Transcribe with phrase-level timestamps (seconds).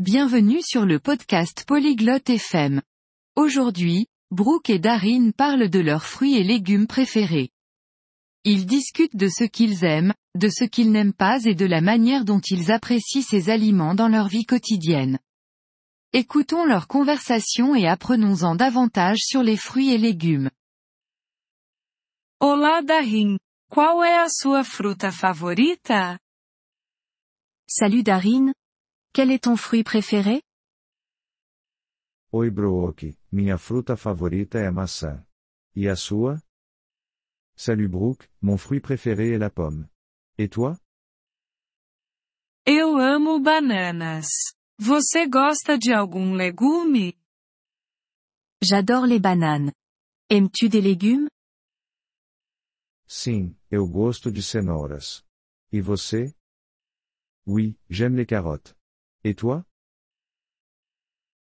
[0.00, 2.82] Bienvenue sur le podcast Polyglotte FM.
[3.36, 7.50] Aujourd'hui, Brooke et Darin parlent de leurs fruits et légumes préférés.
[8.42, 12.24] Ils discutent de ce qu'ils aiment, de ce qu'ils n'aiment pas et de la manière
[12.24, 15.20] dont ils apprécient ces aliments dans leur vie quotidienne.
[16.12, 20.50] Écoutons leur conversation et apprenons-en davantage sur les fruits et légumes.
[22.40, 23.38] Olá Darin,
[23.70, 26.18] qual é a sua fruta favorita?
[27.68, 28.52] Salut Darin,
[29.14, 30.42] quel est ton fruit préféré?
[32.32, 35.24] Oi Brooke, minha fruta favorita é a maçã.
[35.76, 36.42] E a sua?
[37.56, 39.88] Salut Brooke, mon fruit préféré est la pomme.
[40.36, 40.76] Et toi?
[42.66, 44.26] Eu amo bananas.
[44.80, 47.14] Você gosta de algum legume?
[48.60, 49.72] J'adore les bananes.
[50.28, 51.28] Aimes-tu des légumes?
[53.06, 55.22] Sim, eu gosto de cenouras.
[55.72, 56.34] E você?
[57.46, 58.74] Oui, j'aime les carottes.
[59.24, 59.64] Et toi?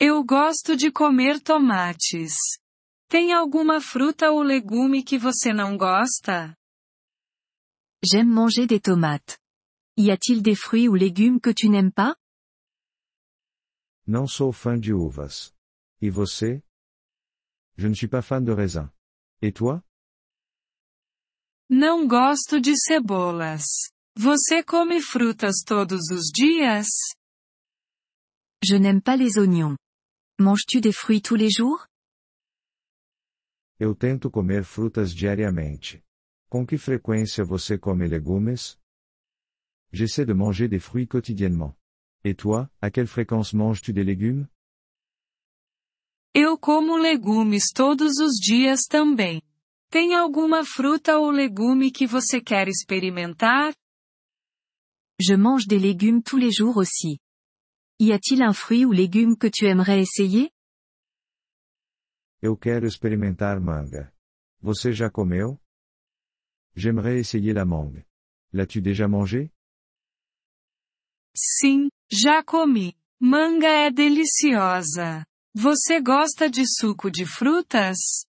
[0.00, 2.34] Eu gosto de comer tomates.
[3.08, 6.56] Tem alguma fruta ou legume que você não gosta?
[8.04, 9.38] J'aime manger des tomates.
[9.96, 12.16] Y a-t-il des fruits ou légumes que tu n'aimes pas?
[14.06, 15.52] Não sou fã de uvas.
[16.00, 16.62] E você?
[17.76, 18.90] Je ne suis pas fan de raisin.
[19.42, 19.82] Et toi?
[21.68, 23.64] Não gosto de cebolas.
[24.16, 26.86] Você come frutas todos os dias?
[28.66, 29.76] Je n'aime pas les oignons.
[30.38, 31.86] Manges-tu des fruits tous les jours?
[33.78, 36.02] Eu tento comer frutas diariamente.
[36.48, 38.78] Com que frequência você come legumes?
[39.92, 41.76] J'essaie de manger des fruits quotidiennement.
[42.24, 44.48] Et toi, à quelle fréquence manges-tu des légumes?
[46.34, 49.42] Eu como legumes todos os dias também.
[49.90, 53.74] Tem alguma fruta ou legume que você quer experimentar?
[55.20, 57.18] Je mange des légumes tous les jours aussi.
[58.00, 60.50] Y a-t-il un fruit ou légume que tu aimerais essayer?
[62.42, 64.12] Eu quero experimentar manga.
[64.60, 65.58] Você já comeu?
[66.74, 68.04] J'aimerais essayer la mangue.
[68.52, 69.50] L'as-tu déjà mangé?
[71.36, 72.94] Sim, já comi.
[73.20, 75.24] Manga é deliciosa.
[75.54, 78.26] Você gosta de suco de frutas?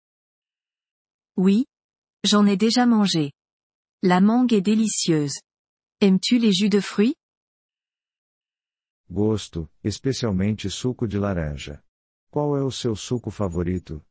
[1.38, 1.66] Oui.
[2.26, 3.32] J'en ai déjà mangé.
[4.02, 5.40] La mangue est délicieuse.
[6.02, 7.16] Aimes-tu les jus de fruits?
[9.10, 11.84] Gosto, especialmente suco de laranja.
[12.30, 14.06] Qual é o seu suco favorito?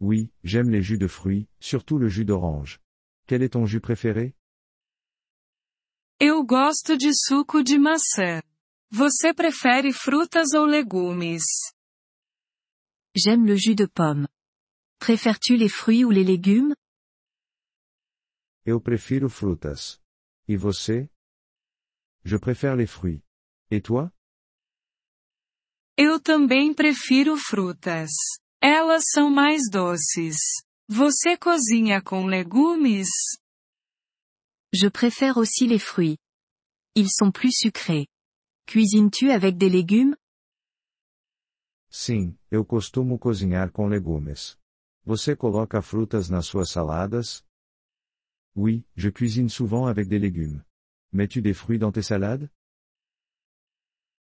[0.00, 2.80] Oui, j'aime les jus de fruits, surtout le jus d'orange.
[3.26, 4.34] Quel est ton jus préféré?
[6.18, 8.42] Eu gosto de suco de maçã.
[8.90, 11.44] Você prefere frutas ou legumes?
[13.14, 14.26] J'aime le jus de pomme.
[14.98, 16.74] Préfères-tu les fruits ou les légumes?
[18.64, 20.00] Eu prefiro frutas.
[20.48, 21.10] E você?
[22.24, 23.22] Je préfère les fruits.
[23.74, 24.12] Et toi?
[25.96, 28.10] Eu também prefiro frutas.
[28.60, 30.36] Elas são mais doces.
[30.90, 33.08] Você cozinha com legumes?
[34.74, 36.18] Je préfère aussi les fruits.
[36.94, 38.06] Ils sont plus sucrés.
[38.66, 40.14] Cuisines-tu avec des légumes?
[41.88, 44.58] Sim, eu costumo cozinhar com legumes.
[45.06, 47.42] Você coloca frutas nas suas saladas?
[48.54, 50.62] Oui, je cuisine souvent avec des légumes.
[51.14, 52.50] Mets-tu des fruits dans tes salades?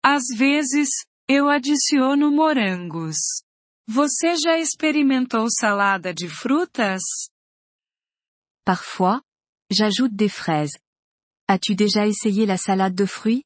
[0.03, 0.89] Às vezes,
[1.27, 3.17] eu adiciono morangos.
[3.87, 7.01] Você já experimentou salada de frutas?
[8.65, 9.21] Parfois,
[9.69, 10.79] j'ajoute des fraises.
[11.47, 13.43] As-tu déjà essayé la salade de fruits?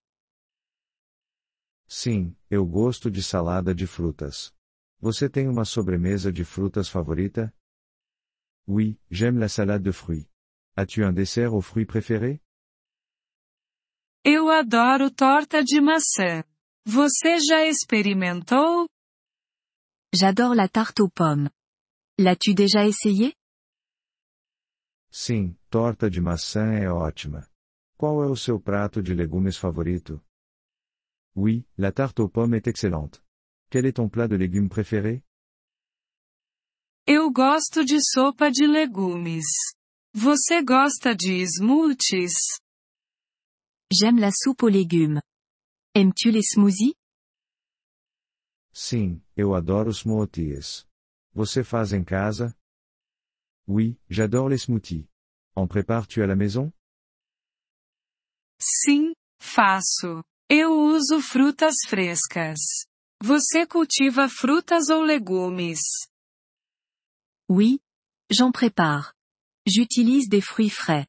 [1.88, 4.53] Sim, eu gosto de salada de frutas.
[5.01, 7.53] Você tem uma sobremesa de frutas favorita?
[8.65, 10.27] Oui, j'aime la salade de fruits.
[10.75, 12.41] As-tu un dessert aux fruits préféré?
[14.28, 16.44] Eu adoro torta de maçã.
[16.84, 18.90] Você já experimentou?
[20.12, 21.47] J'adore la tarte aux pommes.
[22.19, 23.36] L'as-tu déjà essayé?
[25.12, 27.47] Sim, torta de maçã é ótima.
[28.00, 30.19] Qual é o seu prato de legumes favorito?
[31.36, 33.21] Oui, la tarte aux pommes est excellente.
[33.69, 35.24] Quel est ton plat de légumes préféré?
[37.06, 39.45] Eu gosto de sopa de legumes.
[40.16, 42.64] Você gosta de smoothies?
[43.91, 45.21] J'aime la soupe aux légumes.
[45.93, 46.95] Aimes-tu les smoothies?
[48.73, 50.85] Sim, eu adoro smoothies.
[51.33, 52.55] Você faz em casa?
[53.67, 55.07] Oui, j'adore les smoothies.
[55.55, 56.71] En prépares-tu à la maison?
[58.59, 60.23] Sim, faço.
[60.49, 62.85] Eu uso frutas frescas.
[63.23, 66.07] Você cultiva frutas ou legumes?
[67.49, 67.79] Oui.
[68.31, 69.13] J'en prépare.
[69.67, 71.05] J'utilise des fruits frais.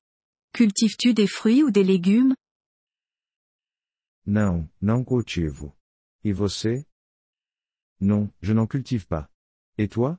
[0.52, 2.34] Cultives-tu des fruits ou des légumes?
[4.26, 5.72] Não, não cultivo.
[6.24, 6.84] E você?
[8.00, 9.28] Non, je n'en cultive pas.
[9.78, 10.18] Et toi?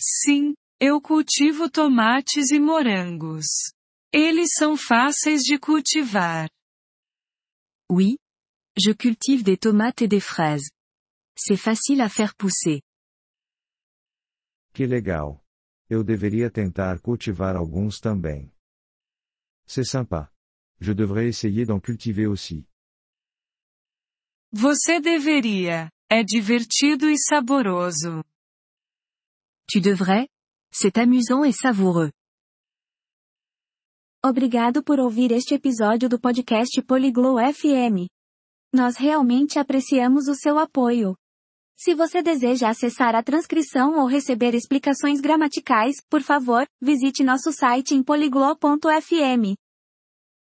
[0.00, 3.72] Sim, eu cultivo tomates e morangos.
[4.12, 6.48] Eles são fáceis de cultivar.
[7.90, 8.16] Oui.
[8.78, 10.70] Je cultive des tomates et des fraises.
[11.36, 12.82] C'est facile à faire pousser.
[14.72, 15.42] Que legal.
[15.90, 18.50] Eu deveria tentar cultivar alguns também.
[19.66, 20.32] C'est sympa.
[20.82, 22.66] Je devrais essayer d'en cultiver aussi.
[24.52, 25.88] Você deveria.
[26.10, 28.24] É divertido e saboroso.
[29.70, 30.26] Tu devrais.
[30.72, 32.10] C'est amusant et savoureux.
[34.24, 38.10] Obrigado por ouvir este episódio do podcast Poliglow FM.
[38.74, 41.16] Nós realmente apreciamos o seu apoio.
[41.76, 47.94] Se você deseja acessar a transcrição ou receber explicações gramaticais, por favor, visite nosso site
[47.94, 49.61] em poliglo.fm.